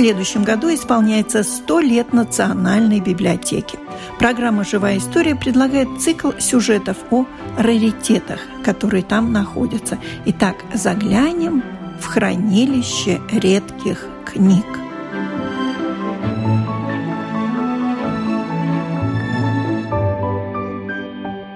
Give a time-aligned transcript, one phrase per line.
[0.00, 3.78] Следующем году исполняется 100 лет Национальной библиотеки.
[4.18, 7.26] Программа «Живая история» предлагает цикл сюжетов о
[7.58, 9.98] раритетах, которые там находятся.
[10.24, 11.62] Итак, заглянем
[12.00, 14.64] в хранилище редких книг.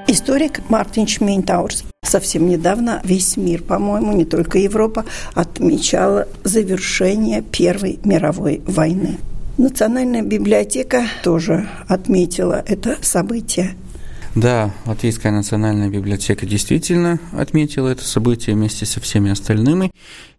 [0.07, 8.63] Историк Мартин Шмейнтаурс совсем недавно весь мир, по-моему, не только Европа, отмечала завершение Первой мировой
[8.67, 9.19] войны.
[9.57, 13.77] Национальная библиотека тоже отметила это событие.
[14.35, 19.93] Да, Латвийская национальная библиотека действительно отметила это событие вместе со всеми остальными.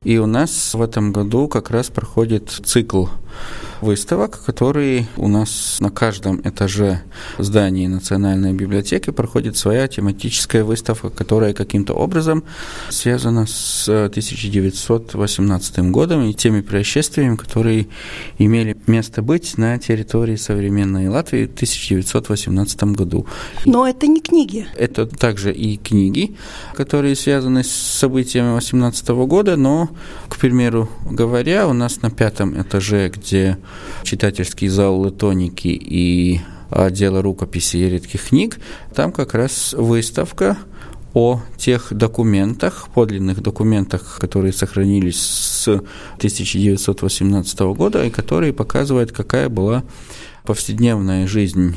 [0.05, 3.07] И у нас в этом году как раз проходит цикл
[3.81, 7.01] выставок, которые у нас на каждом этаже
[7.37, 12.43] здания Национальной библиотеки проходит своя тематическая выставка, которая каким-то образом
[12.89, 17.87] связана с 1918 годом и теми происшествиями, которые
[18.37, 23.25] имели место быть на территории современной Латвии в 1918 году.
[23.65, 24.67] Но это не книги.
[24.77, 26.35] Это также и книги,
[26.73, 29.89] которые связаны с событиями 18 года, но,
[30.29, 33.57] к примеру говоря, у нас на пятом этаже, где
[34.03, 38.59] читательский зал Латоники и отдела рукописи и редких книг,
[38.93, 40.57] там как раз выставка
[41.13, 45.67] о тех документах, подлинных документах, которые сохранились с
[46.17, 49.83] 1918 года и которые показывают, какая была
[50.45, 51.75] повседневная жизнь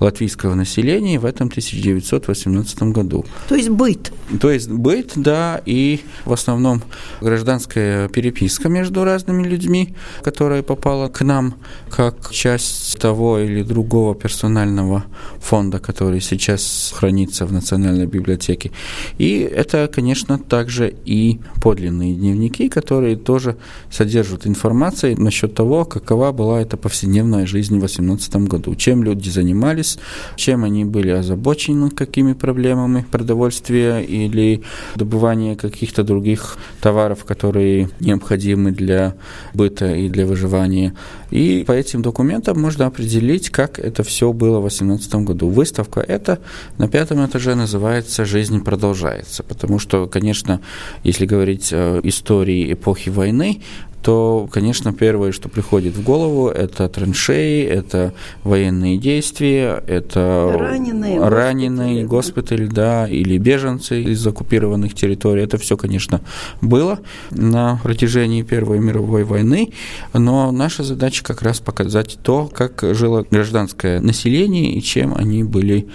[0.00, 3.24] латвийского населения в этом 1918 году.
[3.48, 4.12] То есть быт.
[4.40, 6.82] То есть быт, да, и в основном
[7.20, 11.54] гражданская переписка между разными людьми, которая попала к нам
[11.90, 15.04] как часть того или другого персонального
[15.40, 18.72] фонда, который сейчас хранится в Национальной библиотеке.
[19.18, 23.56] И это, конечно, также и подлинные дневники, которые тоже
[23.90, 28.74] содержат информацию насчет того, какова была эта повседневная жизнь 18 2017 году.
[28.74, 29.98] Чем люди занимались,
[30.36, 34.62] чем они были озабочены, какими проблемами продовольствия или
[34.96, 39.14] добывания каких-то других товаров, которые необходимы для
[39.54, 40.94] быта и для выживания.
[41.30, 45.48] И по этим документам можно определить, как это все было в 2018 году.
[45.48, 46.40] Выставка это
[46.78, 50.60] на пятом этаже называется «Жизнь продолжается», потому что, конечно,
[51.04, 53.60] если говорить о истории эпохи войны,
[54.02, 62.04] то, конечно, первое, что приходит в голову, это траншеи, это военные действия, это раненые, раненые
[62.04, 65.42] госпиталь, да, или беженцы из оккупированных территорий.
[65.42, 66.20] Это все, конечно,
[66.60, 67.00] было
[67.30, 69.72] на протяжении Первой мировой войны,
[70.12, 75.88] но наша задача как раз показать то, как жило гражданское население и чем они были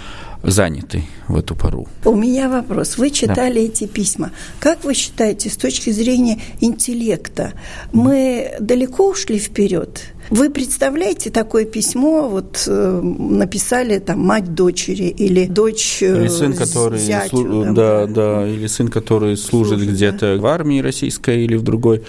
[0.51, 1.87] заняты в эту пору.
[2.03, 2.97] У меня вопрос.
[2.97, 3.59] Вы читали да.
[3.59, 4.31] эти письма.
[4.59, 7.53] Как вы считаете, с точки зрения интеллекта,
[7.91, 10.14] мы далеко ушли вперед?
[10.29, 16.53] Вы представляете такое письмо, вот э, написали там мать дочери или дочь э, или сын,
[16.53, 17.65] который зятю, слу...
[17.65, 20.41] да, да, да, или сын, который служит, служит где-то да.
[20.41, 22.03] в армии российской или в другой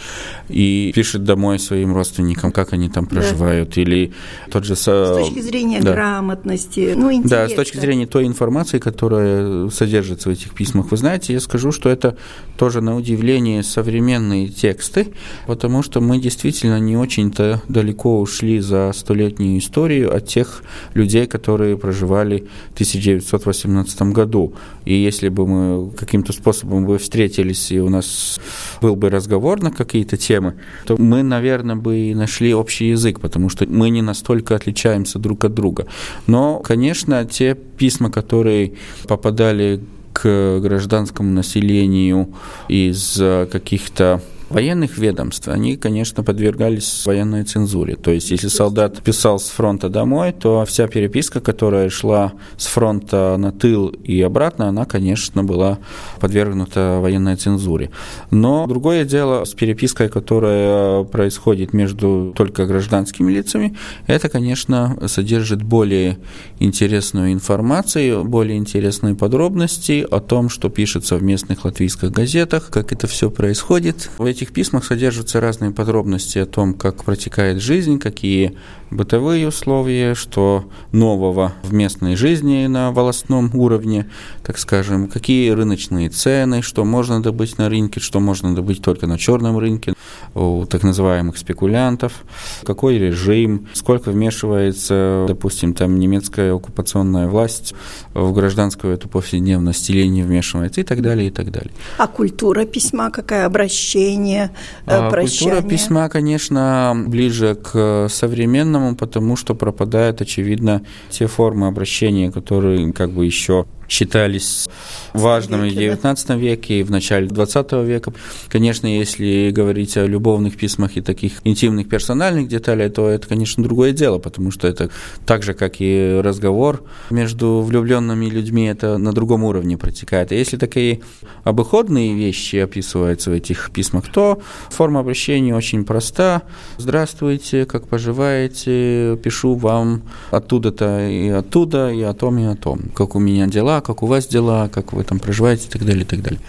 [0.49, 3.83] и пишет домой своим родственникам, как они там проживают, да.
[3.83, 4.13] или
[4.51, 5.93] тот же с точки зрения да.
[5.93, 7.29] грамотности, ну интеллекта.
[7.29, 10.91] Да, с точки зрения той информации, которая содержится в этих письмах.
[10.91, 12.17] Вы знаете, я скажу, что это
[12.57, 15.09] тоже на удивление современные тексты,
[15.47, 20.63] потому что мы действительно не очень-то далеко далеко ушли за столетнюю историю от тех
[20.95, 24.53] людей, которые проживали в 1918 году.
[24.85, 28.41] И если бы мы каким-то способом бы встретились, и у нас
[28.81, 30.55] был бы разговор на какие-то темы,
[30.87, 35.55] то мы, наверное, бы нашли общий язык, потому что мы не настолько отличаемся друг от
[35.55, 35.87] друга.
[36.27, 38.73] Но, конечно, те письма, которые
[39.09, 39.81] попадали
[40.13, 42.29] к гражданскому населению
[42.69, 43.21] из
[43.51, 47.97] каких-то военных ведомств, они, конечно, подвергались военной цензуре.
[47.97, 53.37] То есть, если солдат писал с фронта домой, то вся переписка, которая шла с фронта
[53.39, 55.79] на тыл и обратно, она, конечно, была
[56.21, 57.91] подвергнута военной цензуре.
[58.31, 63.77] Но другое дело с перепиской, которая происходит между только гражданскими лицами,
[64.07, 66.19] это, конечно, содержит более
[66.61, 73.07] интересную информацию, более интересные подробности о том, что пишется в местных латвийских газетах, как это
[73.07, 74.11] все происходит.
[74.19, 78.57] В этих письмах содержатся разные подробности о том, как протекает жизнь, какие
[78.91, 84.11] бытовые условия, что нового в местной жизни на волостном уровне,
[84.45, 89.19] так скажем, какие рыночные цены, что можно добыть на рынке, что можно добыть только на
[89.19, 89.95] черном рынке
[90.35, 92.25] у так называемых спекулянтов,
[92.65, 97.75] какой режим, сколько вмешивается, допустим, там немецкая оккупационная власть
[98.15, 101.73] в гражданскую эту повседневность или не вмешивается и так далее, и так далее.
[101.99, 103.47] А культура письма какая?
[103.47, 104.51] Обращение,
[104.87, 105.55] э, а, прощание?
[105.55, 112.93] Культура письма, конечно, ближе к современному современному, потому что пропадают, очевидно, те формы обращения, которые
[112.93, 114.69] как бы еще считались
[115.13, 118.13] важными веке, в XIX веке и в начале XX века.
[118.49, 123.93] Конечно, если говорить о любовных письмах и таких интимных персональных деталей, то это, конечно, другое
[123.93, 124.91] дело, потому что это
[125.25, 130.33] так же, как и разговор между влюбленными людьми, это на другом уровне протекает.
[130.33, 131.01] И если такие
[131.45, 134.41] обыходные вещи описываются в этих письмах, то
[134.71, 136.43] форма обращения очень проста.
[136.79, 139.19] Здравствуйте, как поживаете?
[139.23, 142.81] Пишу вам оттуда-то и оттуда, и о том, и о том.
[142.95, 146.03] Как у меня дела, как у вас дела, как вы там проживаете и так далее,
[146.03, 146.41] и так далее.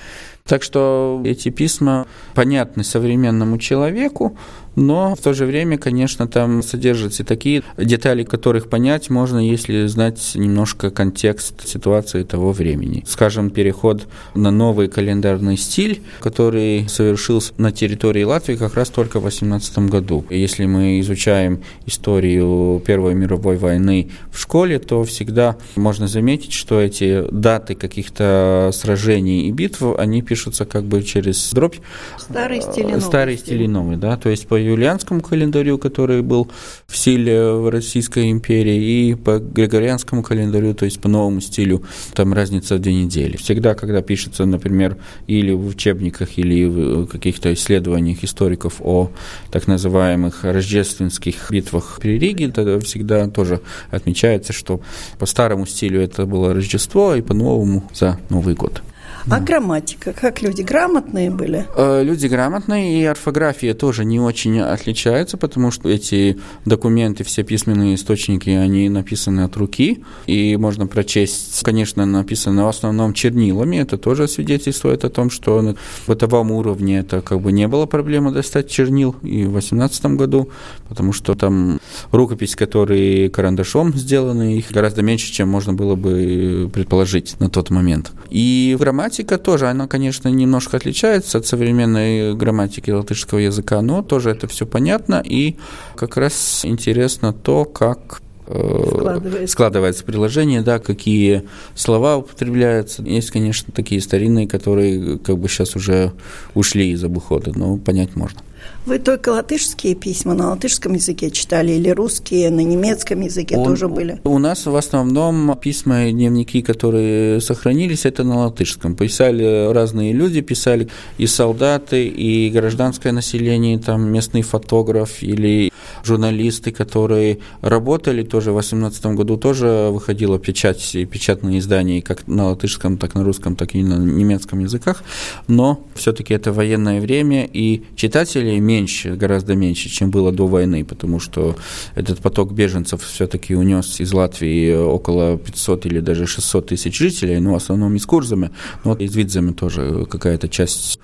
[0.45, 4.37] Так что эти письма понятны современному человеку,
[4.77, 10.33] но в то же время, конечно, там содержатся такие детали, которых понять можно, если знать
[10.35, 13.03] немножко контекст ситуации того времени.
[13.07, 19.23] Скажем, переход на новый календарный стиль, который совершился на территории Латвии как раз только в
[19.23, 20.23] 18 году.
[20.29, 27.25] Если мы изучаем историю Первой мировой войны в школе, то всегда можно заметить, что эти
[27.31, 31.77] даты каких-то сражений и битв, они пишутся как бы через дробь.
[32.19, 33.01] Старый стиль и новый.
[33.01, 36.49] Старый стиль и новый, да, то есть по юлианскому календарю, который был
[36.87, 41.83] в силе в Российской империи, и по григорианскому календарю, то есть по новому стилю,
[42.13, 43.37] там разница в две недели.
[43.37, 44.97] Всегда, когда пишется, например,
[45.27, 49.11] или в учебниках, или в каких-то исследованиях историков о
[49.51, 53.61] так называемых рождественских битвах при Риге, тогда всегда тоже
[53.91, 54.81] отмечается, что
[55.19, 58.81] по старому стилю это было Рождество, и по новому за Новый год.
[59.29, 60.13] А грамматика?
[60.13, 61.67] Как люди грамотные были?
[61.75, 67.95] Э, люди грамотные, и орфография тоже не очень отличается, потому что эти документы, все письменные
[67.95, 74.29] источники, они написаны от руки, и можно прочесть, конечно, написано в основном чернилами, это тоже
[74.29, 75.75] свидетельствует о том, что на
[76.07, 80.51] бытовом уровне это как бы не было проблемы достать чернил и в 18 году,
[80.87, 81.81] потому что там
[82.11, 88.13] рукопись, которые карандашом сделаны, их гораздо меньше, чем можно было бы предположить на тот момент.
[88.29, 94.01] И в грамматике грамматика тоже, она, конечно, немножко отличается от современной грамматики латышского языка, но
[94.03, 95.55] тоже это все понятно, и
[95.95, 99.47] как раз интересно то, как э, складывается.
[99.47, 101.43] складывается приложение, да, какие
[101.75, 103.01] слова употребляются.
[103.03, 106.11] Есть, конечно, такие старинные, которые как бы сейчас уже
[106.53, 108.39] ушли из обихода, но понять можно.
[108.85, 113.89] Вы только латышские письма на латышском языке читали или русские на немецком языке у, тоже
[113.89, 114.21] были?
[114.23, 118.95] У нас в основном письма и дневники, которые сохранились, это на латышском.
[118.95, 120.87] Писали разные люди, писали
[121.17, 125.71] и солдаты, и гражданское население, там местный фотограф или
[126.03, 132.97] журналисты, которые работали тоже в 18 году, тоже выходила печать, печатные издания как на латышском,
[132.97, 135.03] так на русском, так и на немецком языках,
[135.47, 141.19] но все-таки это военное время, и читатели меньше, гораздо меньше, чем было до войны, потому
[141.19, 141.55] что
[141.95, 147.53] этот поток беженцев все-таки унес из Латвии около 500 или даже 600 тысяч жителей, ну,
[147.53, 148.51] в основном из Курзами,
[148.83, 150.99] но из Видзами тоже какая-то часть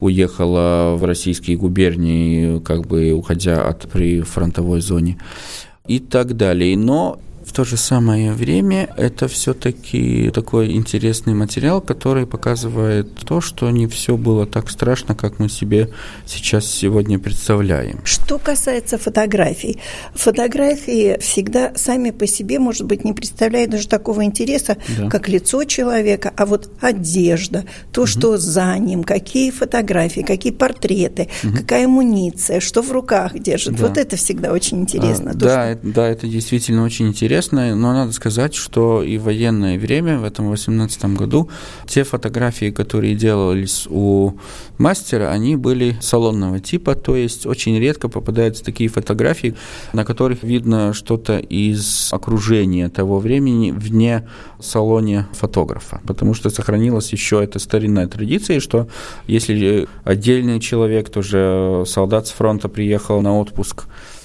[0.00, 5.18] уехала в российские губернии, как бы уходя от прифронтовой зоне
[5.86, 6.76] и так далее.
[6.76, 13.70] Но в то же самое время это все-таки такой интересный материал, который показывает то, что
[13.70, 15.88] не все было так страшно, как мы себе
[16.26, 18.00] сейчас сегодня представляем.
[18.04, 19.80] Что касается фотографий,
[20.14, 25.08] фотографии всегда сами по себе, может быть, не представляют даже такого интереса, да.
[25.08, 28.06] как лицо человека, а вот одежда, то, угу.
[28.06, 31.56] что за ним, какие фотографии, какие портреты, угу.
[31.56, 33.76] какая амуниция, что в руках держит.
[33.76, 33.86] Да.
[33.86, 35.30] Вот это всегда очень интересно.
[35.30, 35.80] А, да, что...
[35.82, 40.24] да, это действительно очень интересно интересно, но надо сказать, что и в военное время, в
[40.24, 41.48] этом 18 году,
[41.86, 44.32] те фотографии, которые делались у
[44.78, 49.54] мастера, они были салонного типа, то есть очень редко попадаются такие фотографии,
[49.92, 54.28] на которых видно что-то из окружения того времени вне
[54.60, 58.88] салоне фотографа, потому что сохранилась еще эта старинная традиция, что
[59.28, 63.84] если отдельный человек, тоже солдат с фронта приехал на отпуск,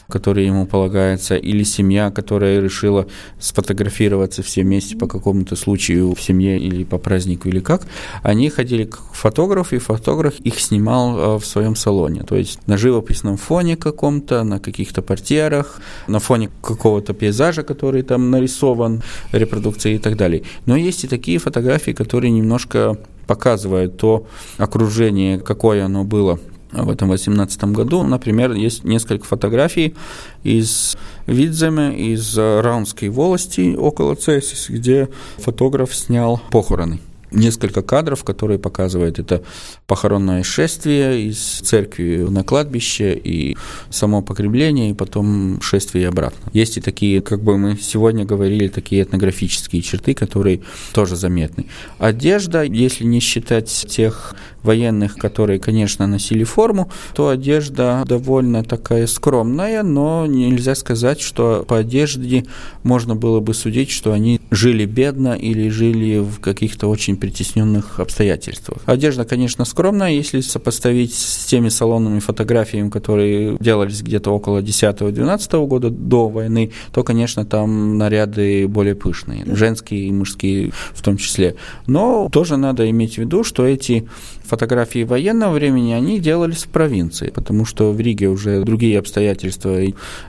[0.10, 3.08] который ему полагается, или семья, которая решила
[3.40, 7.88] сфотографироваться все вместе по какому-то случаю в семье или по празднику или как,
[8.22, 12.24] они ходили к фотографу, и фотограф их снимал э, в своем салоне.
[12.24, 18.32] То есть на живописном фоне каком-то, на каких-то портьерах, на фоне какого-то пейзажа, который там
[18.32, 20.44] нарисован, репродукции и так далее.
[20.66, 26.40] Но есть и такие фотографии, которые немножко показывают то окружение, какое оно было
[26.74, 28.04] в этом 18 году.
[28.04, 29.96] Например, есть несколько фотографий
[30.44, 37.00] из Видземе, из Раунской волости около Цесис, где фотограф снял похороны
[37.34, 39.44] несколько кадров, которые показывают это
[39.88, 43.58] похоронное шествие из церкви на кладбище и
[43.90, 46.50] само погребление, и потом шествие обратно.
[46.54, 50.62] Есть и такие, как бы мы сегодня говорили, такие этнографические черты, которые
[50.94, 51.66] тоже заметны.
[51.98, 59.84] Одежда, если не считать тех военных, которые, конечно, носили форму, то одежда довольно такая скромная,
[59.84, 62.46] но нельзя сказать, что по одежде
[62.84, 68.80] можно было бы судить, что они жили бедно или жили в каких-то очень притесненных обстоятельствах.
[68.86, 75.90] Одежда, конечно, скромная, если сопоставить с теми салонными фотографиями, которые делались где-то около 10-12 года
[75.90, 81.56] до войны, то, конечно, там наряды более пышные, женские и мужские в том числе.
[81.88, 84.08] Но тоже надо иметь в виду, что эти
[84.54, 89.80] фотографии военного времени, они делались в провинции, потому что в Риге уже другие обстоятельства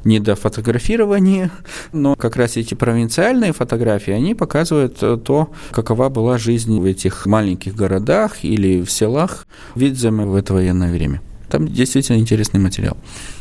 [0.05, 1.51] не до фотографирования,
[1.93, 7.77] но как раз эти провинциальные фотографии, они показывают то, какова была жизнь в этих маленьких
[7.77, 11.21] городах или в селах Видземе в это военное время.
[11.51, 12.97] Там действительно интересный материал.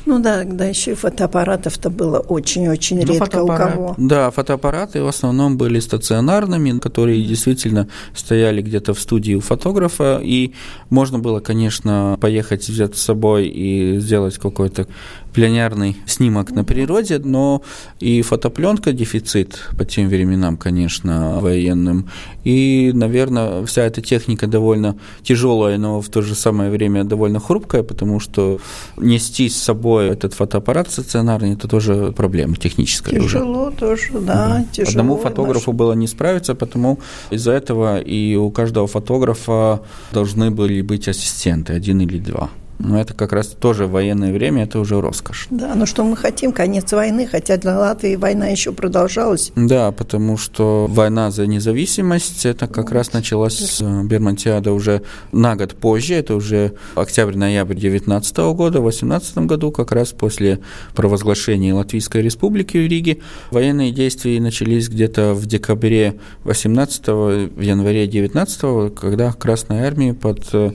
[0.06, 3.96] Ну да, да, еще и фотоаппаратов-то было очень-очень ну, редко у кого.
[3.98, 10.54] Да, фотоаппараты в основном были стационарными, которые действительно стояли где-то в студии у фотографа, и
[10.90, 14.88] можно было, конечно, поехать взять с собой и сделать какой-то
[15.34, 17.64] пленярный снимок на природе, но
[18.00, 22.10] и фотопленка дефицит по тем временам, конечно, военным.
[22.44, 27.84] И, наверное, вся эта техника довольно тяжелая, но в то же самое время довольно хрупкая,
[27.84, 28.60] потому что
[28.98, 33.78] нести с собой собой этот фотоаппарат стационарный, это тоже проблема техническая тяжело уже.
[33.78, 34.68] тоже, да, угу.
[34.72, 34.90] тяжело.
[34.92, 35.78] Одному фотографу наш...
[35.78, 37.00] было не справиться, потому
[37.32, 39.82] из-за этого и у каждого фотографа
[40.12, 42.50] должны были быть ассистенты, один или два.
[42.80, 45.48] Но это как раз тоже военное время, это уже роскошь.
[45.50, 49.52] Да, но что мы хотим, конец войны, хотя для Латвии война еще продолжалась.
[49.56, 52.94] Да, потому что война за независимость, это как вот.
[52.94, 55.02] раз началась с э, Бермонтиада уже
[55.32, 60.60] на год позже, это уже октябрь-ноябрь 19 года, в 18 году, как раз после
[60.96, 63.20] провозглашения Латвийской республики в Риге.
[63.52, 70.72] Военные действия начались где-то в декабре 18 в январе 19 когда Красная Армия под э,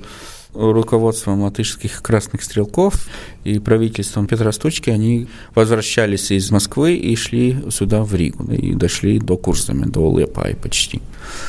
[0.58, 3.06] руководством латышских красных стрелков
[3.44, 9.18] и правительством Петра Стучки они возвращались из Москвы и шли сюда, в Ригу, и дошли
[9.18, 11.00] до Курсами, до Лепай почти.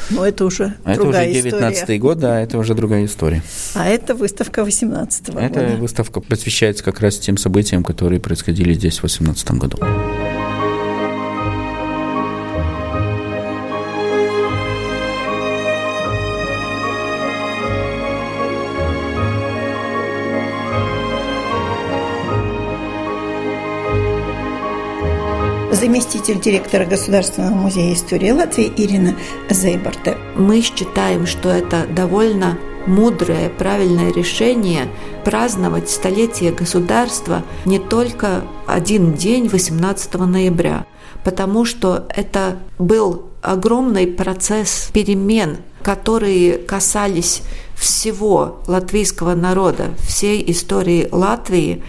[0.09, 3.41] Но это уже а другая это уже 19 год, да, это уже другая история.
[3.73, 5.75] А это выставка 18 -го Эта года.
[5.77, 9.77] выставка посвящается как раз тем событиям, которые происходили здесь в 18 году.
[25.71, 29.15] Заместитель директора Государственного музея истории Латвии Ирина
[29.49, 30.17] Зейборте.
[30.35, 32.57] Мы считаем, что это довольно
[32.87, 34.89] мудрое, правильное решение
[35.23, 40.85] праздновать столетие государства не только один день 18 ноября,
[41.23, 47.43] потому что это был огромный процесс перемен, которые касались
[47.75, 51.83] всего латвийского народа, всей истории Латвии,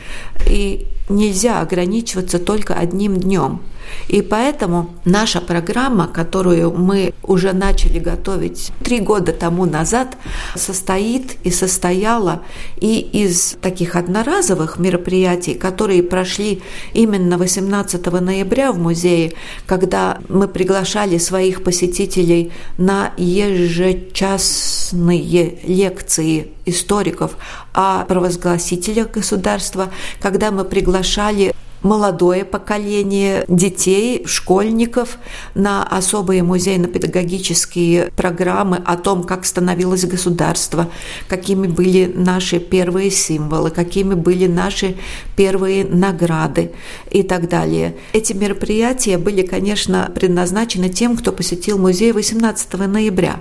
[0.47, 3.61] и нельзя ограничиваться только одним днем.
[4.09, 10.17] И поэтому наша программа, которую мы уже начали готовить три года тому назад,
[10.57, 12.43] состоит и состояла
[12.81, 19.33] и из таких одноразовых мероприятий, которые прошли именно 18 ноября в музее,
[19.67, 27.37] когда мы приглашали своих посетителей на ежечасные лекции историков
[27.73, 35.19] о провозгласителях государства, когда мы приглашали молодое поколение детей, школьников
[35.55, 40.89] на особые музейно-педагогические программы о том, как становилось государство,
[41.29, 44.97] какими были наши первые символы, какими были наши
[45.37, 46.73] первые награды
[47.11, 47.97] и так далее.
[48.13, 53.41] Эти мероприятия были, конечно, предназначены тем, кто посетил музей 18 ноября.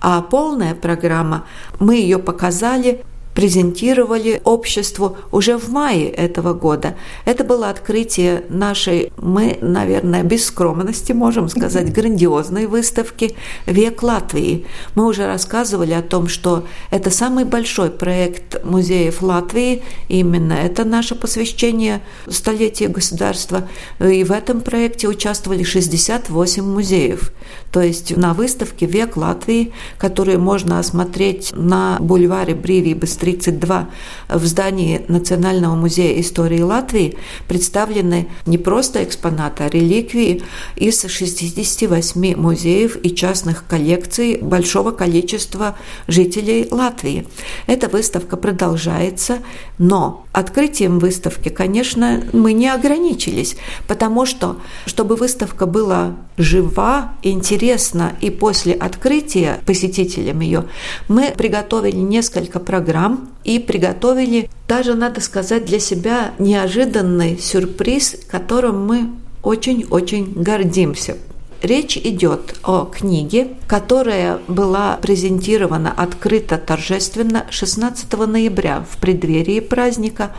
[0.00, 1.46] А полная программа,
[1.78, 6.96] мы ее показали презентировали обществу уже в мае этого года.
[7.24, 13.34] Это было открытие нашей, мы, наверное, без скромности можем сказать, грандиозной выставки
[13.66, 14.66] «Век Латвии».
[14.94, 21.14] Мы уже рассказывали о том, что это самый большой проект музеев Латвии, именно это наше
[21.14, 23.68] посвящение столетию государства.
[24.00, 27.32] И в этом проекте участвовали 68 музеев.
[27.72, 33.88] То есть на выставке «Век Латвии», которую можно осмотреть на бульваре Бриви быстрее 32
[34.28, 37.16] в здании Национального музея истории Латвии
[37.48, 40.42] представлены не просто экспонаты, а реликвии
[40.76, 47.26] из 68 музеев и частных коллекций большого количества жителей Латвии.
[47.66, 49.38] Эта выставка продолжается,
[49.78, 53.56] но открытием выставки, конечно, мы не ограничились,
[53.86, 54.56] потому что,
[54.86, 60.64] чтобы выставка была жива, интересна и после открытия посетителям ее,
[61.08, 69.10] мы приготовили несколько программ и приготовили, даже, надо сказать, для себя неожиданный сюрприз, которым мы
[69.42, 71.16] очень-очень гордимся.
[71.62, 80.32] Речь идет о книге, которая была презентирована открыто торжественно 16 ноября в преддверии праздника.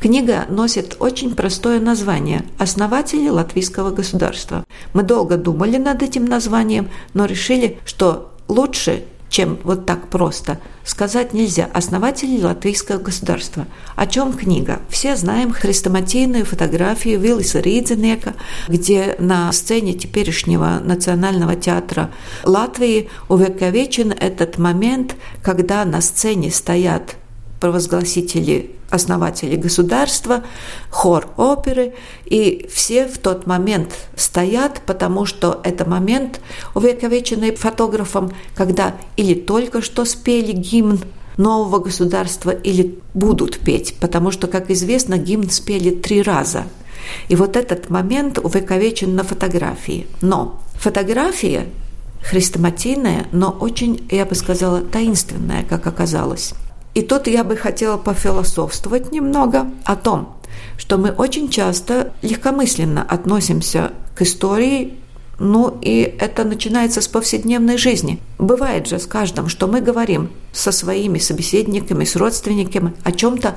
[0.00, 4.64] Книга носит очень простое название «Основатели латвийского государства».
[4.94, 9.04] Мы долго думали над этим названием, но решили, что лучше
[9.34, 10.60] чем вот так просто.
[10.84, 11.68] Сказать нельзя.
[11.74, 13.66] Основатели латвийского государства.
[13.96, 14.78] О чем книга?
[14.88, 18.34] Все знаем хрестоматийную фотографию Виллиса Ридзенека,
[18.68, 22.12] где на сцене теперешнего Национального театра
[22.44, 27.16] Латвии увековечен этот момент, когда на сцене стоят
[27.58, 30.42] провозгласители основатели государства,
[30.90, 36.40] хор оперы, и все в тот момент стоят, потому что это момент,
[36.74, 41.00] увековеченный фотографом, когда или только что спели гимн
[41.36, 46.64] нового государства, или будут петь, потому что, как известно, гимн спели три раза.
[47.28, 50.06] И вот этот момент увековечен на фотографии.
[50.20, 51.66] Но фотография
[52.22, 56.54] хрестоматийная, но очень, я бы сказала, таинственная, как оказалось.
[56.94, 60.36] И тут я бы хотела пофилософствовать немного о том,
[60.76, 64.98] что мы очень часто легкомысленно относимся к истории
[65.38, 68.20] ну и это начинается с повседневной жизни.
[68.38, 73.56] Бывает же с каждым, что мы говорим со своими собеседниками, с родственниками о чем-то,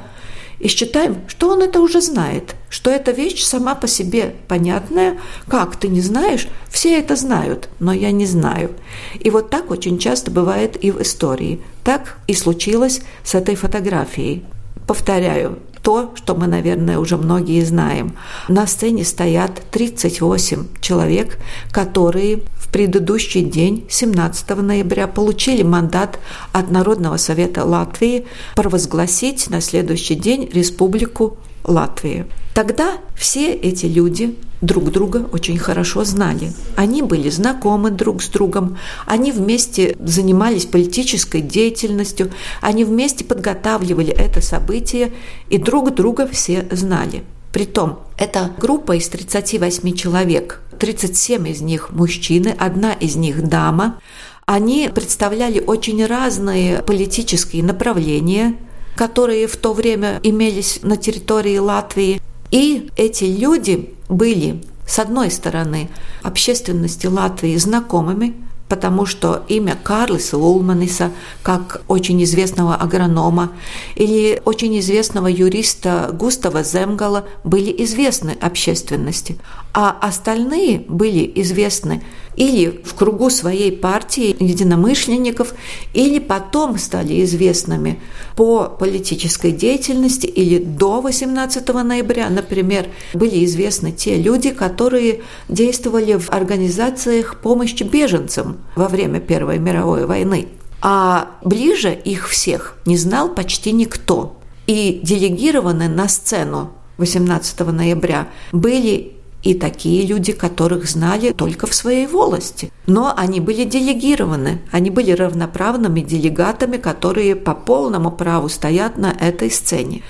[0.59, 5.17] и считаем, что он это уже знает, что эта вещь сама по себе понятная.
[5.47, 6.47] Как ты не знаешь?
[6.69, 8.71] Все это знают, но я не знаю.
[9.19, 11.61] И вот так очень часто бывает и в истории.
[11.83, 14.43] Так и случилось с этой фотографией.
[14.87, 18.17] Повторяю, то, что мы, наверное, уже многие знаем.
[18.49, 21.37] На сцене стоят 38 человек,
[21.71, 26.19] которые предыдущий день, 17 ноября, получили мандат
[26.51, 28.25] от Народного совета Латвии
[28.55, 32.25] провозгласить на следующий день Республику Латвии.
[32.53, 36.53] Тогда все эти люди друг друга очень хорошо знали.
[36.75, 44.41] Они были знакомы друг с другом, они вместе занимались политической деятельностью, они вместе подготавливали это
[44.41, 45.13] событие,
[45.49, 47.23] и друг друга все знали.
[47.51, 53.99] Притом, эта группа из 38 человек, 37 из них мужчины, одна из них дама,
[54.45, 58.57] они представляли очень разные политические направления,
[58.95, 62.21] которые в то время имелись на территории Латвии.
[62.51, 65.89] И эти люди были, с одной стороны,
[66.23, 68.35] общественности Латвии знакомыми,
[68.69, 73.51] потому что имя Карлиса Улманиса, как очень известного агронома,
[73.95, 79.37] или очень известного юриста Густава Земгала были известны общественности,
[79.73, 82.03] а остальные были известны
[82.37, 85.53] или в кругу своей партии единомышленников,
[85.93, 87.99] или потом стали известными
[88.35, 96.29] по политической деятельности, или до 18 ноября, например, были известны те люди, которые действовали в
[96.29, 100.47] организациях помощи беженцам во время Первой мировой войны.
[100.81, 104.37] А ближе их всех не знал почти никто.
[104.67, 112.07] И делегированы на сцену 18 ноября были и такие люди, которых знали только в своей
[112.07, 112.71] волости.
[112.85, 119.51] Но они были делегированы, они были равноправными делегатами, которые по полному праву стоят на этой
[119.51, 120.01] сцене.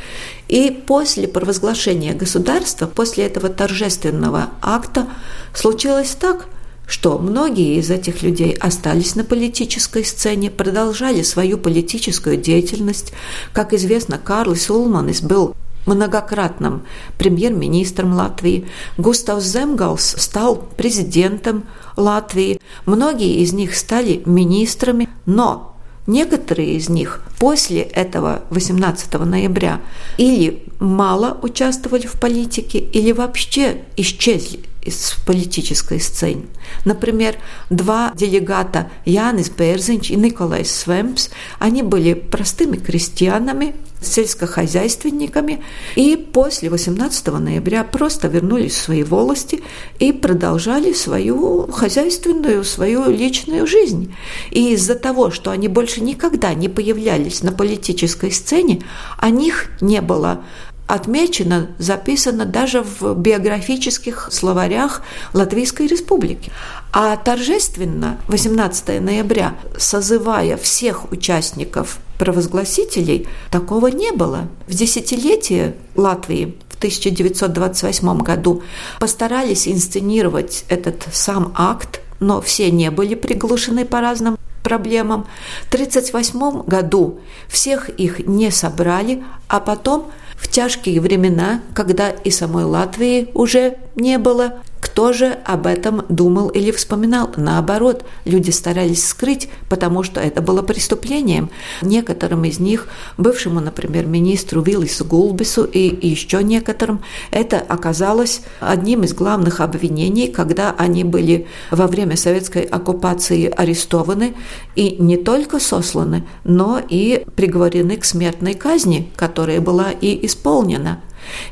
[0.47, 5.07] И после провозглашения государства, после этого торжественного акта,
[5.53, 6.47] случилось так,
[6.87, 13.13] что многие из этих людей остались на политической сцене, продолжали свою политическую деятельность.
[13.53, 15.53] Как известно, Карлис Улманис был
[15.85, 16.83] многократным
[17.17, 18.65] премьер-министром Латвии.
[18.97, 22.59] Густав Земгалс стал президентом Латвии.
[22.85, 29.81] Многие из них стали министрами, но некоторые из них после этого 18 ноября
[30.17, 36.45] или мало участвовали в политике, или вообще исчезли из политической сцены.
[36.85, 37.35] Например,
[37.69, 45.63] два делегата Янис Берзинч и Николай Свемпс, они были простыми крестьянами, сельскохозяйственниками
[45.95, 49.63] и после 18 ноября просто вернулись в свои волости
[49.99, 54.13] и продолжали свою хозяйственную, свою личную жизнь.
[54.51, 58.83] И из-за того, что они больше никогда не появлялись на политической сцене,
[59.17, 60.43] о них не было
[60.87, 66.51] отмечено, записано даже в биографических словарях Латвийской Республики.
[66.93, 74.47] А торжественно 18 ноября, созывая всех участников провозгласителей, такого не было.
[74.67, 78.63] В десятилетие Латвии в 1928 году
[78.99, 85.27] постарались инсценировать этот сам акт, но все не были приглушены по разным проблемам.
[85.65, 87.19] В 1938 году
[87.49, 94.17] всех их не собрали, а потом– в тяжкие времена, когда и самой Латвии уже не
[94.17, 97.31] было, кто же об этом думал или вспоминал?
[97.35, 101.49] Наоборот, люди старались скрыть, потому что это было преступлением.
[101.81, 109.13] Некоторым из них, бывшему, например, министру Виллису Гулбису и еще некоторым, это оказалось одним из
[109.13, 114.35] главных обвинений, когда они были во время советской оккупации арестованы
[114.75, 121.01] и не только сосланы, но и приговорены к смертной казни, которая была и исполнена.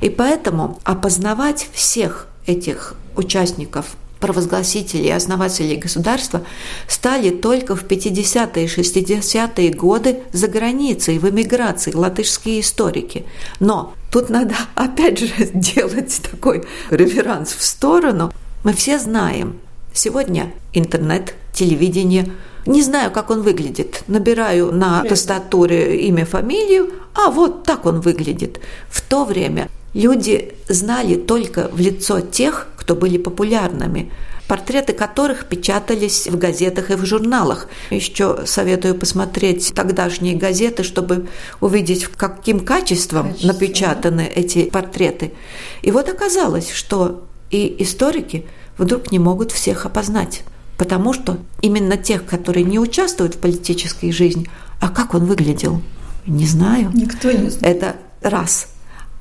[0.02, 6.42] И поэтому опознавать всех этих участников провозгласителей и основателей государства
[6.88, 13.26] стали только в 50-е и 60-е годы за границей, в эмиграции, латышские историки.
[13.60, 18.32] Но тут надо опять же делать такой реверанс в сторону.
[18.64, 19.58] Мы все знаем,
[19.94, 22.32] сегодня интернет, телевидение,
[22.66, 24.04] не знаю, как он выглядит.
[24.08, 28.60] Набираю на тастатуре имя, фамилию, а вот так он выглядит.
[28.90, 34.12] В то время люди знали только в лицо тех, кто были популярными,
[34.48, 37.68] портреты которых печатались в газетах и в журналах.
[37.90, 41.28] Еще советую посмотреть тогдашние газеты, чтобы
[41.62, 45.34] увидеть, каким качеством Качество, напечатаны эти портреты.
[45.82, 48.46] И вот оказалось, что и историки
[48.78, 50.44] вдруг не могут всех опознать.
[50.78, 54.50] Потому что именно тех, которые не участвуют в политической жизни,
[54.82, 55.82] а как он выглядел,
[56.28, 56.92] не знаю.
[56.94, 57.78] Никто не знает.
[57.78, 58.75] Это раз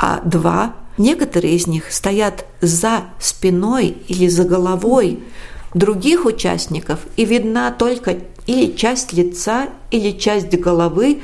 [0.06, 5.20] а два некоторые из них стоят за спиной или за головой
[5.72, 11.22] других участников, и видна только или часть лица, или часть головы,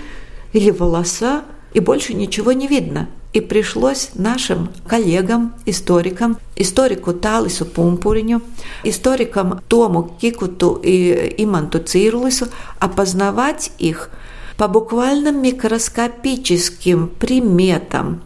[0.55, 1.43] или волоса,
[1.75, 3.11] и больше ничего не видно.
[3.35, 8.41] И пришлось нашим коллегам, историкам, историку Талису Пумпуриню,
[8.83, 12.47] историкам Тому Кикуту и Иманту Цирлису
[12.79, 14.09] опознавать их
[14.57, 18.23] по буквальным микроскопическим приметам,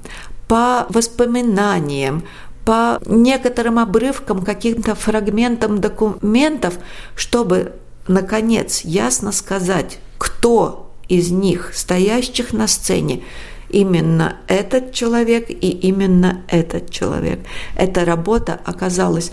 [0.48, 2.24] по воспоминаниям,
[2.64, 6.78] по некоторым обрывкам, каким-то фрагментам документов,
[7.14, 7.72] чтобы,
[8.08, 13.22] наконец, ясно сказать, кто из них, стоящих на сцене,
[13.68, 17.40] именно этот человек и именно этот человек.
[17.76, 19.32] Эта работа оказалась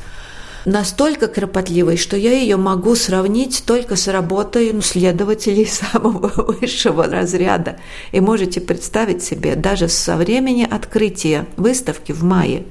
[0.66, 7.78] настолько кропотливой, что я ее могу сравнить только с работой ну, следователей самого высшего разряда.
[8.12, 12.66] И можете представить себе, даже со времени открытия выставки в мае,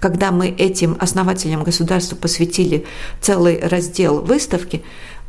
[0.00, 2.86] когда мы этим основателям государства посвятили
[3.20, 4.82] целый раздел выставки,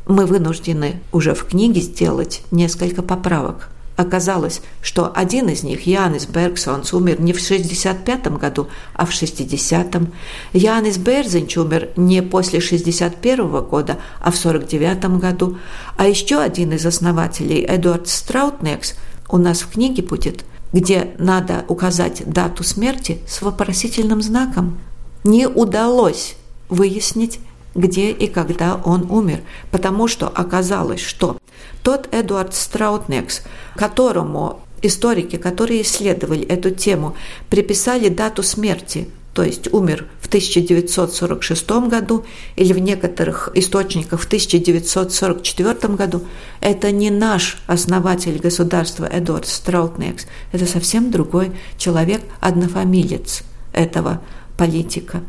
[0.07, 3.69] мы вынуждены уже в книге сделать несколько поправок.
[3.97, 10.11] Оказалось, что один из них, Янис Бергсонс, умер не в 65 году, а в 60-м.
[10.51, 15.57] Янис Берзинч умер не после 61 года, а в 49 году.
[15.95, 18.95] А еще один из основателей, Эдуард Страутнекс,
[19.29, 24.77] у нас в книге будет, где надо указать дату смерти с вопросительным знаком.
[25.23, 26.35] Не удалось
[26.67, 27.39] выяснить,
[27.75, 31.37] где и когда он умер, потому что оказалось, что
[31.83, 33.43] тот Эдуард Страутнекс,
[33.75, 37.15] которому историки, которые исследовали эту тему,
[37.49, 45.93] приписали дату смерти то есть умер в 1946 году или в некоторых источниках в 1944
[45.93, 46.23] году,
[46.61, 54.21] это не наш основатель государства Эдуард Страутнекс, это совсем другой человек, однофамилец этого
[54.57, 55.21] политика.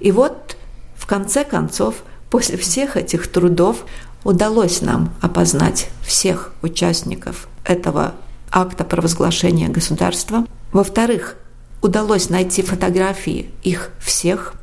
[0.00, 0.56] И вот
[1.02, 1.96] в конце концов,
[2.30, 3.84] после всех этих трудов
[4.22, 8.14] удалось нам опознать всех участников этого
[8.52, 10.46] акта провозглашения государства.
[10.72, 11.34] Во-вторых,
[11.82, 14.54] удалось найти фотографии их всех,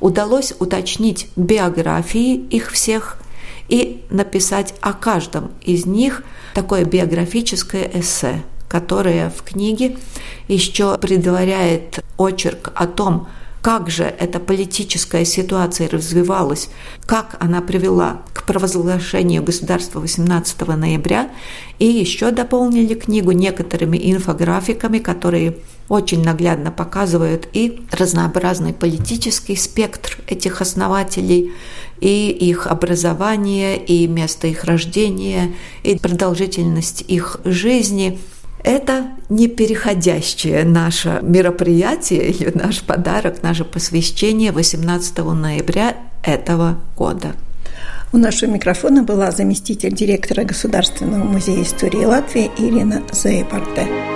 [0.00, 3.18] удалось уточнить биографии их всех
[3.68, 6.22] и написать о каждом из них
[6.54, 9.98] такое биографическое эссе, которое в книге
[10.48, 13.28] еще предваряет очерк о том,
[13.64, 16.68] как же эта политическая ситуация развивалась,
[17.06, 21.30] как она привела к провозглашению государства 18 ноября,
[21.78, 25.56] и еще дополнили книгу некоторыми инфографиками, которые
[25.88, 31.52] очень наглядно показывают и разнообразный политический спектр этих основателей,
[32.02, 38.18] и их образование, и место их рождения, и продолжительность их жизни–
[38.64, 47.34] это непереходящее наше мероприятие или наш подарок, наше посвящение 18 ноября этого года.
[48.12, 54.13] У нашего микрофона была заместитель директора Государственного музея истории Латвии Ирина Зейбарте.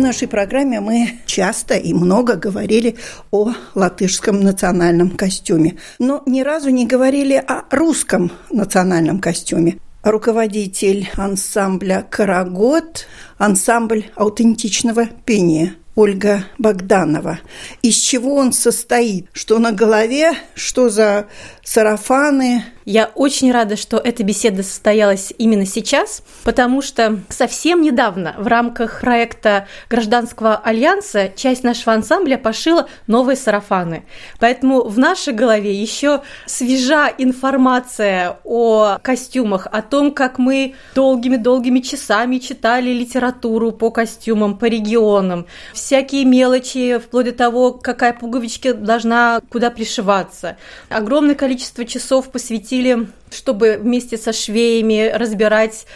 [0.00, 2.96] Нашей программе мы часто и много говорили
[3.30, 9.78] о латышском национальном костюме, но ни разу не говорили о русском национальном костюме.
[10.02, 13.06] Руководитель ансамбля «Карагод»,
[13.38, 17.40] ансамбль аутентичного пения– Ольга Богданова.
[17.82, 19.28] Из чего он состоит?
[19.32, 21.26] Что на голове, что за
[21.62, 28.48] сарафаны, я очень рада, что эта беседа состоялась именно сейчас, потому что совсем недавно в
[28.48, 34.02] рамках проекта Гражданского альянса часть нашего ансамбля пошила новые сарафаны.
[34.40, 42.38] Поэтому в нашей голове еще свежа информация о костюмах, о том, как мы долгими-долгими часами
[42.38, 49.70] читали литературу по костюмам, по регионам, всякие мелочи, вплоть до того, какая пуговичка должна куда
[49.70, 50.56] пришиваться.
[50.88, 55.86] Огромное количество часов посвятили пригласили, чтобы вместе со швеями разбирать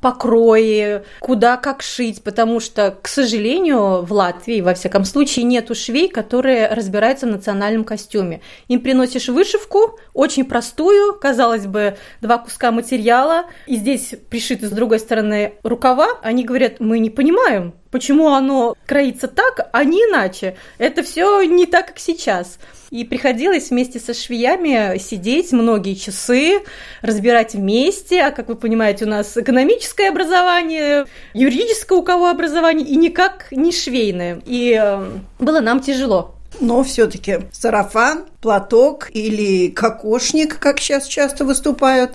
[0.00, 6.08] покрои, куда как шить, потому что, к сожалению, в Латвии, во всяком случае, нету швей,
[6.08, 8.42] которые разбираются в национальном костюме.
[8.68, 14.98] Им приносишь вышивку, очень простую, казалось бы, два куска материала, и здесь пришиты с другой
[14.98, 20.56] стороны рукава, они говорят, мы не понимаем, почему оно кроится так, а не иначе.
[20.76, 22.58] Это все не так, как сейчас.
[22.94, 26.60] И приходилось вместе со швеями сидеть многие часы,
[27.02, 28.22] разбирать вместе.
[28.22, 33.72] А как вы понимаете, у нас экономическое образование, юридическое у кого образование, и никак не
[33.72, 34.40] швейное.
[34.46, 36.36] И э, было нам тяжело.
[36.60, 42.12] Но все-таки сарафан, платок или кокошник, как сейчас часто выступают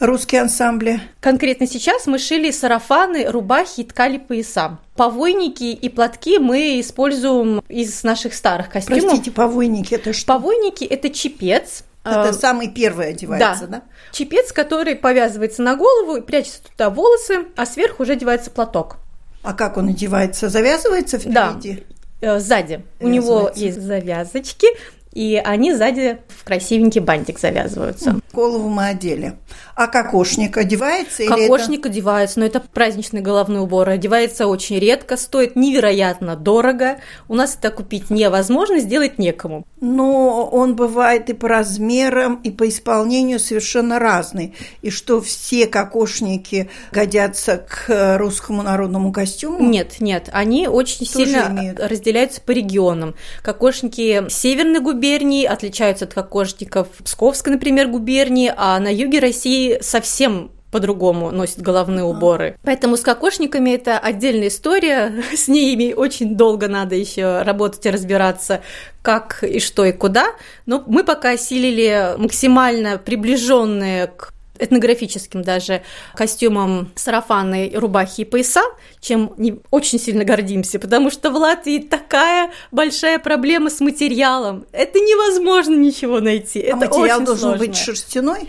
[0.00, 1.00] русские ансамбли.
[1.20, 4.78] Конкретно сейчас мы шили сарафаны, рубахи и ткали пояса.
[4.96, 9.02] Повойники и платки мы используем из наших старых костюмов.
[9.02, 10.26] Простите, повойники это что?
[10.26, 13.78] Повойники– это чепец, это а, самый первый одевается, да.
[13.78, 13.82] да?
[14.12, 18.96] Чепец, который повязывается на голову и прячется туда волосы, а сверху уже одевается платок.
[19.42, 20.48] А как он одевается?
[20.48, 21.84] Завязывается впереди?
[22.20, 22.84] Да, э, сзади.
[23.00, 24.68] У него есть завязочки,
[25.12, 28.20] и они сзади в красивенький бантик завязываются.
[28.32, 29.34] Голову мы одели.
[29.74, 31.24] А кокошник одевается?
[31.26, 31.88] Кокошник это...
[31.88, 33.88] одевается, но это праздничный головной убор.
[33.88, 36.98] Одевается очень редко, стоит невероятно дорого.
[37.28, 39.64] У нас это купить невозможно, сделать некому.
[39.80, 44.54] Но он бывает и по размерам, и по исполнению совершенно разный.
[44.82, 49.68] И что все кокошники годятся к русскому народному костюму?
[49.68, 50.28] Нет, нет.
[50.32, 51.80] Они очень Тоже сильно имеют.
[51.80, 53.14] разделяются по регионам.
[53.42, 54.97] Кокошники северной губернии
[55.46, 62.56] отличаются от кокошников Псковской, например, губернии, а на юге России совсем по-другому носят головные уборы.
[62.62, 68.62] Поэтому с кокошниками это отдельная история, с ними очень долго надо еще работать и разбираться,
[69.02, 70.26] как и что и куда.
[70.66, 75.82] Но мы пока осилили максимально приближенные к этнографическим даже
[76.14, 78.62] костюмом сарафаны, рубахи и пояса,
[79.00, 84.66] чем не очень сильно гордимся, потому что в Латвии такая большая проблема с материалом.
[84.72, 86.60] Это невозможно ничего найти.
[86.60, 87.58] А Это материал должен сложно.
[87.58, 88.48] быть шерстяной?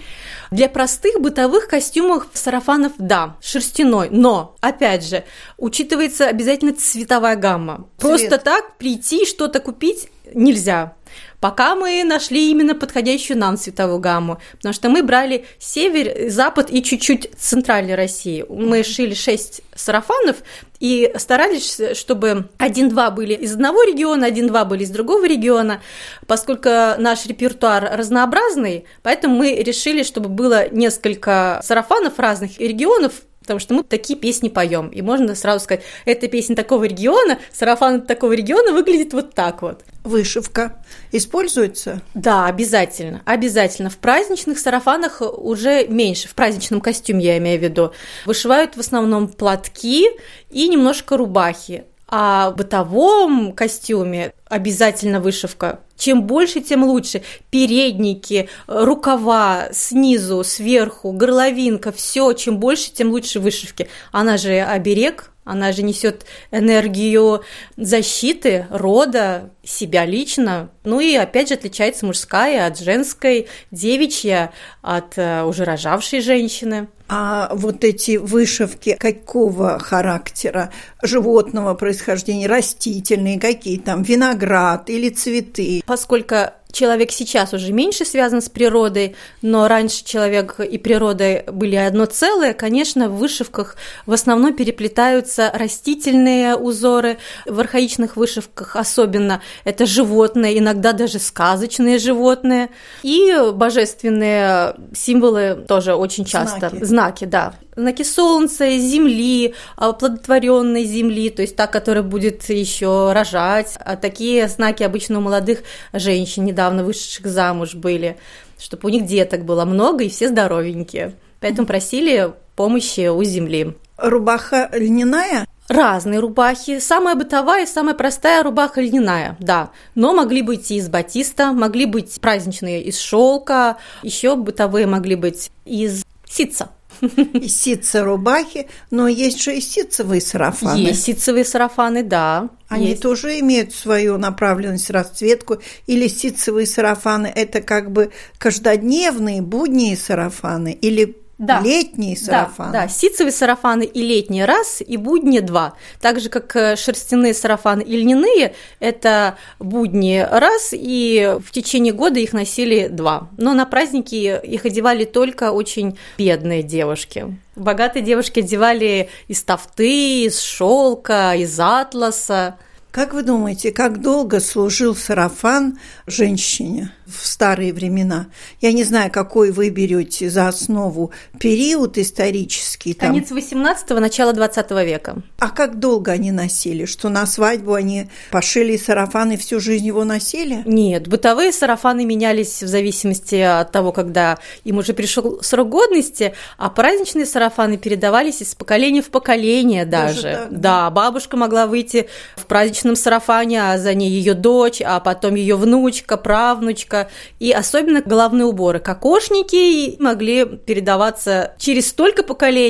[0.51, 5.23] Для простых бытовых костюмов сарафанов, да, шерстяной, но, опять же,
[5.57, 7.87] учитывается обязательно цветовая гамма.
[7.97, 8.09] Цвет.
[8.09, 10.93] Просто так прийти и что-то купить нельзя.
[11.39, 16.83] Пока мы нашли именно подходящую нам цветовую гамму, потому что мы брали север, запад и
[16.83, 18.45] чуть-чуть центральной России.
[18.49, 20.37] Мы шили шесть сарафанов
[20.79, 25.81] и старались, чтобы один-два были из одного региона, один-два были из другого региона,
[26.27, 33.13] поскольку наш репертуар разнообразный, поэтому мы решили, чтобы было несколько сарафанов разных регионов,
[33.49, 38.01] потому что мы такие песни поем, и можно сразу сказать, эта песня такого региона, сарафан
[38.01, 39.83] такого региона выглядит вот так вот.
[40.03, 42.01] Вышивка используется?
[42.13, 43.89] Да, обязательно, обязательно.
[43.89, 47.91] В праздничных сарафанах уже меньше, в праздничном костюме я имею в виду.
[48.27, 50.07] Вышивают в основном платки
[50.51, 51.85] и немножко рубахи.
[52.11, 55.79] А в бытовом костюме обязательно вышивка.
[55.95, 57.21] Чем больше, тем лучше.
[57.51, 62.33] Передники, рукава снизу, сверху, горловинка, все.
[62.33, 63.89] Чем больше, тем лучше вышивки.
[64.11, 67.43] Она же оберег, она же несет энергию
[67.77, 70.69] защиты, рода, себя лично.
[70.83, 76.87] Ну и опять же отличается мужская от женской, девичья от э, уже рожавшей женщины.
[77.09, 80.71] А вот эти вышивки какого характера?
[81.01, 85.81] Животного происхождения, растительные, какие там, виноград или цветы?
[85.85, 86.35] Поскольку
[86.71, 92.53] человек сейчас уже меньше связан с природой, но раньше человек и природа были одно целое,
[92.53, 100.93] конечно, в вышивках в основном переплетаются растительные узоры, в архаичных вышивках особенно это животные, иногда
[100.93, 102.69] даже сказочные животные,
[103.03, 106.69] и божественные символы тоже очень часто.
[106.69, 106.83] Знаки.
[106.83, 107.53] Знаки, да.
[107.75, 113.77] Знаки солнца, земли, оплодотворенной земли, то есть та, которая будет еще рожать.
[113.79, 118.17] А такие знаки обычно у молодых женщин, недавно вышедших замуж были,
[118.57, 121.15] чтобы у них деток было много и все здоровенькие.
[121.39, 123.77] Поэтому просили помощи у земли.
[123.97, 125.47] Рубаха льняная?
[125.69, 126.79] Разные рубахи.
[126.79, 129.69] Самая бытовая самая простая рубаха льняная, да.
[129.95, 135.51] Но могли быть и из батиста, могли быть праздничные из шелка, еще бытовые могли быть
[135.63, 136.71] из ситца.
[137.33, 140.77] Из ситца рубахи, но есть же и ситцевые сарафаны.
[140.77, 142.49] Есть ситцевые сарафаны, да.
[142.67, 143.01] Они есть.
[143.01, 145.59] тоже имеют свою направленность, расцветку.
[145.87, 151.61] Или ситцевые сарафаны– это как бы каждодневные, будние сарафаны или Да.
[151.61, 152.73] летние сарафаны?
[152.73, 155.73] Да, да, ситцевые сарафаны и летние раз, и будни два.
[156.01, 162.19] Так же, как э, шерстяные сарафаны и льняные, это будни раз, и в течение года
[162.19, 163.29] их носили два.
[163.37, 167.37] Но на праздники их одевали только очень бедные девушки.
[167.55, 172.57] Богатые девушки одевали из тафты, из шелка, из атласа.
[172.91, 178.29] Как вы думаете, как долго служил сарафан женщине в старые времена?
[178.61, 182.68] Я не знаю, какой вы берете за основу период исторический.
[182.79, 182.93] Там.
[183.09, 185.17] Конец 18-го, начало 20 века.
[185.37, 186.85] А как долго они носили?
[186.85, 190.63] Что на свадьбу они пошили сарафан и всю жизнь его носили?
[190.65, 196.69] Нет, бытовые сарафаны менялись в зависимости от того, когда им уже пришел срок годности, а
[196.69, 200.21] праздничные сарафаны передавались из поколения в поколение даже.
[200.21, 200.57] Даже так, да?
[200.59, 205.57] да, бабушка могла выйти в праздничном сарафане, а за ней ее дочь, а потом ее
[205.57, 207.09] внучка, правнучка.
[207.39, 208.79] И особенно головные уборы.
[208.79, 212.68] Кокошники могли передаваться через столько поколений,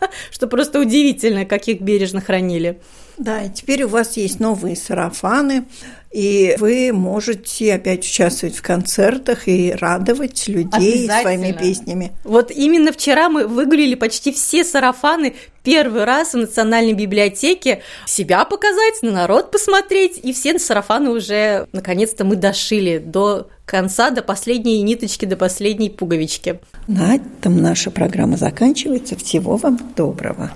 [0.30, 2.78] что просто удивительно, как их бережно хранили.
[3.16, 5.66] Да, и теперь у вас есть новые сарафаны,
[6.10, 12.12] и вы можете опять участвовать в концертах и радовать людей своими песнями.
[12.24, 17.82] Вот именно вчера мы выгулили почти все сарафаны первый раз в Национальной библиотеке.
[18.06, 24.22] Себя показать, на народ посмотреть, и все сарафаны уже, наконец-то, мы дошили до конца, до
[24.22, 26.60] последней ниточки, до последней пуговички.
[26.86, 29.16] На этом наша программа заканчивается.
[29.16, 30.52] Всего вам доброго.